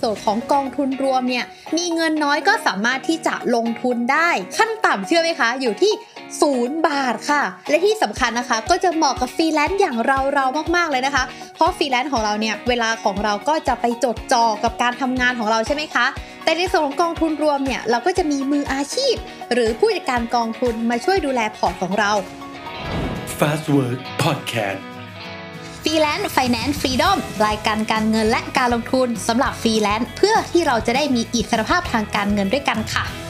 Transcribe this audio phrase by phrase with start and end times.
[0.00, 1.44] ส่วนของกองทุนรวมเนี่ย
[1.76, 5.92] มีเงินน้อยก็สามารถที่จะลงทุนได้ ขั้นต่ำเชื่อไหมคะ อยู่ที่
[6.40, 11.24] ศูนย์บาทค่ะ และที่สำคัญนะคะ ก็จะเหมาะกับฟรีแลนซ์อย่างเราเรามากๆเลยนะคะ
[11.54, 16.06] เพราะฟรีแลนซ์ของเราเนี่ยเวลาของเราก็จะไปจดจ่อกับการทำงานของเราใช่ไหมคะ
[16.44, 19.14] แต่ในส่วนของกองทุนรวมเนี่ยเราก็จะมีมืออาชีพ
[19.52, 22.12] หรือผู้จัดการกองทุนมาช่วยดูแลพอร์ตของเรา
[23.38, 24.91] Fastwork Podcast
[25.82, 33.21] Freelance Finance Freedom รายการการเงินและการลงทุนสำหรับฟรีแลนซ์เพื่อที่เราจะได้มีอิสรภาพทางการเงินด้วยกันค่ะ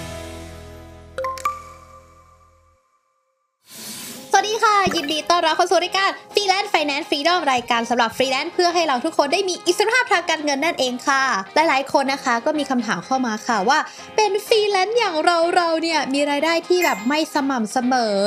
[4.97, 11.23] ยินดีต้อนรับเข้าสู่รายการ Freelance Finance Freedom รายการสำหรับฟรีแลนซ์เพื่อให้เราทุกคนได้มีอิสรภาพทางการเงินนั่นเองค่ะ
[11.55, 13.79] หลายๆคนนะคะ ก็มีคำถามเข้ามาค่ะว่า
[14.17, 18.19] เป็นฟรีแลนซ์อย่างเราเราเนี่ยมีรายได้ที่แบบไม่สม่ำเสมอ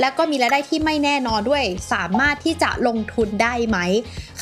[0.00, 3.78] แล้วก็มีรายได้ที่ไม่แน่นอนด้วย สามารถที่จะลงทุนได้ไหม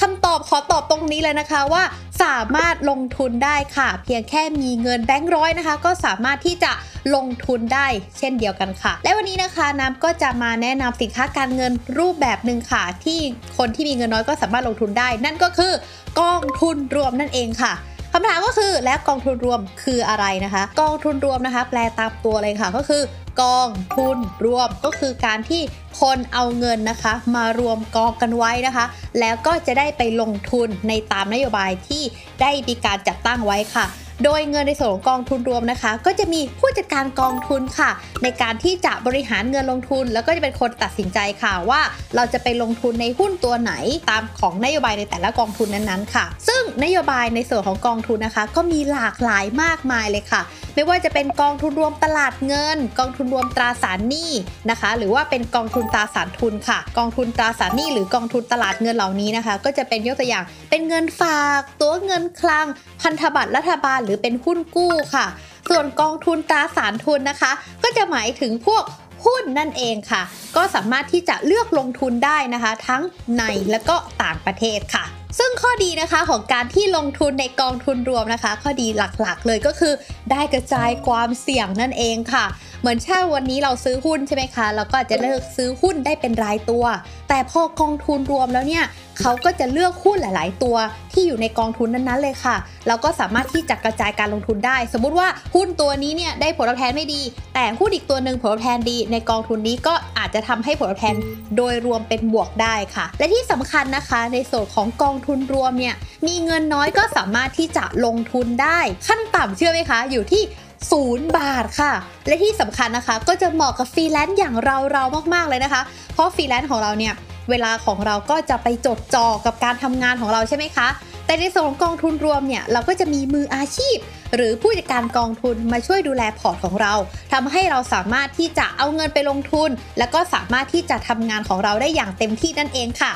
[0.00, 1.82] คำตอบขอตอบตรงนี้เลยนะคะว่า
[2.22, 6.72] สามารถลงทุนได้ค่ะ เพียงแค่มีเงินแบงค์ร้อยนะคะ ก็สามารถที่จะ
[7.14, 7.86] ลงทุนได้
[8.18, 13.20] เช่นเดียวกันค่ะ และวันนี้นะคะน้ำก็จะมาแนะนำสินค้าการเงินรูปแบบหนึ่งค่ะ ที่
[13.58, 15.72] คนที่มีเงินน้อยก็สามารถลงทุนได้ นั่นก็คือ
[16.20, 17.72] กองทุนรวมนั่นเองค่ะ
[18.12, 23.02] คำถามก็คือแล้วกองทุนรวมคืออะไรนะคะ กองทุนรวมนะคะ แปลตามตัวเลยค่ะก็คือ
[23.42, 25.62] กองทุนรวมก็คือการที่
[26.00, 28.84] คนเอาเงินนะคะ มารวมกองกันไว้นะคะ
[29.20, 32.02] แล้วก็จะได้ไปลงทุนในตามนโยบายที่
[32.40, 33.86] ได้มีการจัดตั้งไว้ค่ะ
[34.24, 37.90] โดยเงินในส่วนของกองทุนรวมนะคะ ก็จะมีผู้จัดการกองทุนค่ะ
[38.22, 41.80] ในการที่จะบริหารเงินลงทุน แล้วก็จะเป็นคนตัดสินใจค่ะว่า
[42.16, 43.72] เราจะไปลงทุนในหุ้นตัวไหน
[44.10, 50.42] ตามของนโยบายในแต่ละกองทุนนั้นๆค่ะ ซึ่งนโยบายในส่วนของกองทุนนะคะ ก็มีหลากหลายมากมายเลยค่ะ
[50.74, 54.30] ไม่ว่าจะเป็นกองทุนรวมตลาดเงิน กองทุนรวมตราสารหนี้
[54.70, 62.66] นะคะ หรือว่าเป็นกองทุนตราสารทุนค่ะ กองทุนตราสารหนี้หรือกองทุนตลาดเงินเหล่านี้นะคะ ก็จะเป็นยกตัวอย่างเป็นเงินฝาก ตัวเงินคลัง
[63.02, 65.26] พันธบัตรรัฐบาลรือเป็นหุ้นกู้ค่ะ
[65.70, 68.84] ส่วนกองทุนตราสารทุนนะคะ ก็จะหมายถึงพวก
[69.24, 70.22] หุ้นนั่นเองค่ะ
[70.56, 73.02] ก็สามารถที่จะเลือกลงทุนได้นะคะ ทั้ง
[73.38, 75.04] ในและก็ต่างประเทศค่ะ
[75.38, 79.92] ซึ่งข้อดีนะคะของการที่ลงทุนในกองทุนรวมนะคะ ข้อดีหลักๆ เลยก็คือ
[80.30, 82.44] ได้กระจายความเสี่ยงนั่นเองค่ะ
[82.80, 86.84] เหมือนถ้าวันนี้เราซื้อหุ้นใช่ไหมคะเราก็อาจจะเลือกซื้อหุ้นได้เป็นรายตัว
[87.28, 88.84] แต่พอกองทุนรวมแล้วเนี่ย
[89.20, 90.76] เขาก็จะเลือกหุ้นหลาย ๆ ตัว
[91.12, 92.56] ที่อยู่ในกองทุนนั้นๆเลยค่ะ
[92.88, 97.22] เราก็สามารถที่จะกระจายการลงทุนได้ สมมุติว่าหุ้นตัวนี้เนี่ยได้ผลตอบแทนไม่ดี
[97.54, 101.14] แต่หุ้นอีกตัวหนึ่งผลตอบแทนดี ในกองทุนนี้ก็อาจจะทำให้ผลตอบแทน
[101.56, 105.94] โดยรวมเป็นบวกได้ค่ะ และที่สำคัญนะคะ ในส่วนของกองทุนรวมเนี่ย
[106.26, 110.42] มีเงินน้อยก็สามารถที่จะลงทุนได้ ขั้นต่ำเชื่อไหมคะ อยู่ที่
[110.90, 111.92] ศูนย์บาทค่ะ
[112.26, 115.82] และที่สำคัญนะคะ ก็จะเหมาะกับฟรีแลนซ์อย่างเราเรามากๆเลยนะคะ
[116.14, 117.14] เพราะฟรีแลนซ์ของเราเนี่ย
[117.50, 120.88] เวลาของเราก็จะไปจดจ่อกับการทำงานของเราใช่ไหมคะ
[121.26, 123.96] แต่ในส่วนของกองทุนรวมเนี่ยเราก็จะมีมืออาชีพ
[124.34, 126.94] หรือผู้จัดการกองทุนมาช่วยดูแลพอร์ตของเรา
[127.32, 133.12] ทำให้เราสามารถที่จะเอาเงินไปลงทุน แล้วก็สามารถที่จะทำงานของเราได้อย่างเต็มที่นั่นเองค่ะ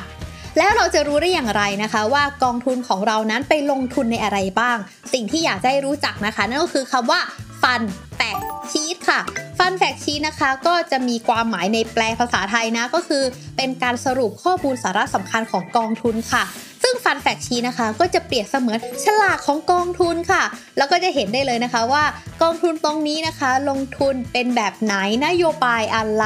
[0.58, 4.76] แล้วเราจะรู้ได้อย่างไรนะคะ ว่ากองทุนของเรานั้นไปลงทุนในอะไรบ้าง
[5.12, 7.20] สิ่งที่อยากให้รู้จักนะคะ นั่นก็คือคำว่า
[7.62, 7.82] ฟัน
[8.18, 8.38] แตก
[8.70, 9.20] ชีตค่ะ
[9.58, 13.22] ฟันแฟกชีนะคะก็จะมีความหมายในแปลภาษาไทยนะ ก็คือ
[13.56, 16.44] เป็นการสรุปข้อมูลสาระสำคัญของกองทุนค่ะ
[16.82, 20.42] ซึ่งฟันแฟกชีนะคะ ก็จะเปรียบเสมือนฉลากของกองทุนค่ะ
[20.76, 22.04] แล้วก็จะเห็นได้เลยนะคะว่า
[22.42, 24.94] กองทุนตรงนี้นะคะ ลงทุนเป็นแบบไหน
[25.26, 26.24] นโยบายอะไร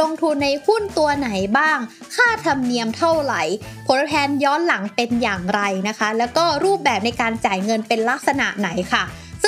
[0.00, 1.78] ลงทุนในหุ้นตัวไหนบ้าง
[2.14, 3.42] ค่าธรรมเนียมเท่าไหร่
[3.86, 9.04] ผลแทนย้อนหลังเป็นอย่างไรนะคะ แล้วก็รูปแบบในการจ่ายเงินเป็นลักษณะไหนค่ะ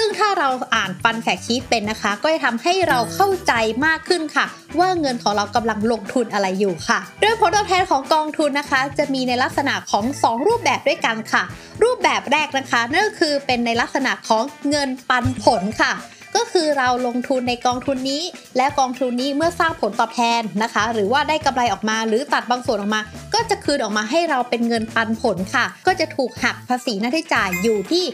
[0.06, 3.52] ซึ่งถ้าเราอ่านฟันแฟกชีตเป็นนะคะ ก็จะทำให้เราเข้าใจ
[3.86, 4.46] มากขึ้นค่ะ
[4.78, 11.42] ว่าเงินของเรากำลังลงทุนอะไรอยู่ค่ะ โดยผลตอบแทนของกองทุนนะคะ จะมีในลักษณะของ 2 รูปแบบด้วยกันค่ะ
[11.82, 15.92] รูปแบบแรกนะคะนั่นก็คือเป็นในลักษณะของเงินปันผลค่ะ
[16.36, 18.22] ก็คือเราลงทุนในกองทุนนี้
[18.56, 23.00] และกองทุนนี้เมื่อสร้างผลตอบแทนนะคะ หรือว่าได้กำไรออกมา หรือตัดบางส่วนออกมา
[23.34, 28.04] ก็จะคืนออกมาให้เราเป็นเงินปันผลค่ะ ก็จะถูกหักภาษีหน้าที่จ่ายอยู่ที่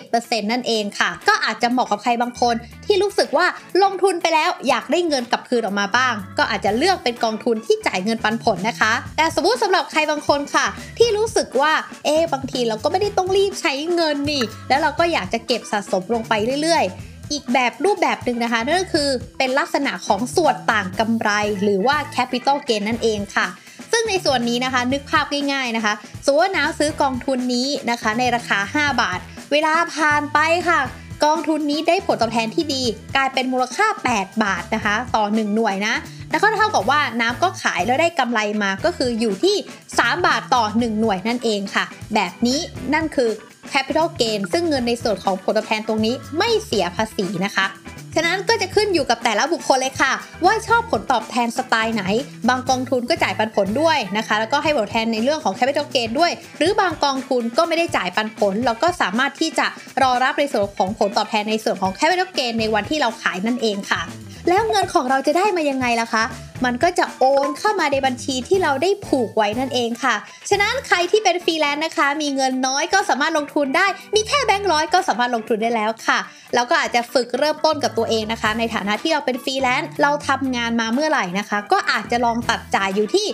[0.00, 2.54] 10%นั่นเองค่ะ ก็อาจจะเหมาะกับใครบางคน
[2.86, 3.46] ที่รู้สึกว่า
[3.82, 10.66] ลงทุนไปแล้วอยากได้เงินกลับคืนออกมาบ้าง ก็อาจจะเลือกเป็นกองทุนที่จ่ายเงินปันผลนะคะ แต่สมมติสำหรับใครบางคนค่ะ
[10.98, 11.72] ที่รู้สึกว่า
[12.04, 16.32] เอ๊บางทีเราก็ไม่ได้ต้องรีบใช้เงินนี่ แล้วเราก็อยากจะเก็บสะสมลงไป
[16.62, 19.08] เรื่อยๆอีกแบบรูปแบบหนึ่งนะคะนั่นก็คือ
[19.38, 21.30] เป็นลักษณะของส่วนต่างกำไร
[21.62, 23.48] หรือว่า capital gain นั่นเองค่ะ
[23.92, 25.94] ซึ่งในส่วนนี้นะคะนึกภาพง่ายๆนะคะ
[26.24, 29.20] สมมติว่าน้าซื้อกองทุนนี้นะคะ ในราคา 5 บาท
[29.52, 30.38] เวลาผ่านไป
[30.68, 30.80] ค่ะ
[31.24, 32.82] กองทุนนี้ได้ผลตอบแทนที่ดี
[33.16, 35.94] กลายเป็นมูลค่า 8 บาทนะคะ ต่อ 1 หน่วยนะ
[36.30, 39.56] แล้วก็เท่ากับว่าน้ำก็ขายแล้วได้กำไรมาก็คืออยู่ที่
[39.90, 41.84] 3 บาทต่อ 1 หน่วยนั่นเองค่ะ
[42.14, 42.60] แบบนี้
[42.94, 43.30] นั่นคือ
[43.72, 47.66] capital gain ซึ่งเงินในส่วนของผลตอบแทนตรงนี้ไม่เสียภาษีนะคะ
[48.14, 50.12] ฉะนั้นก็จะขึ้นอยู่กับแต่ละบุคคลเลยค่ะ
[50.44, 52.04] ว่าชอบผลตอบแทนสไตล์ไหน
[52.48, 59.66] บางกองทุนก็จ่ายปันผลด้วยนะคะ แล้วก็ให้ผลตอบแทนในเรื่องของ capital gain ด้วย หรือบางกองทุนก็ไม่ได้จ่ายปันผล เราก็สามารถที่จะ
[60.02, 64.00] รอรับในส่วนของผลตอบแทนในส่วนของ capital gain ในวันที่เราขายนั่นเองค่ะ
[64.48, 66.24] แล้วเงินของเราจะได้มายังไงล่ะคะ
[66.64, 70.14] มันก็จะโอนเข้ามาในบัญชีที่เราได้ผูกไว้นั่นเองค่ะ
[70.50, 76.18] ฉะนั้นใครที่เป็นฟรีแลนซ์นะคะ มีเงินน้อยก็สามารถลงทุนได้ มีแค่แบงค์ร้อยก็สามารถลงทุนได้แล้วค่ะ
[76.54, 83.26] แล้วก็อาจจะฝึกเริ่มต้นกับตัวเองนะคะ ในฐานะที่เราเป็นฟรีแลนซ์ เราทำงานมาเมื่อไหร่นะคะ ก็อาจจะลองตัดจ่ายอยู่ที่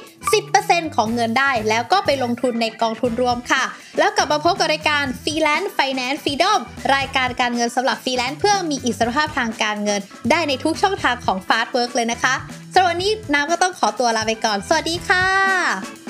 [0.44, 3.64] 10%ของเงินได้ แล้วก็ไปลงทุนในกองทุนรวมค่ะ
[3.98, 6.58] แล้วกลับมาพบกับรายการ Freelance Finance Freedom
[6.94, 10.00] รายการการเงินสำหรับฟรีแลนซ์เพื่อมีอิสรภาพทางการเงิน
[10.30, 12.34] ได้ในทุกช่องทางของ Fast Work เลยนะคะ
[12.78, 16.07] สำหรับวันนี้น้ำก็ต้องขอตัวลาไปก่อน สวัสดีค่ะ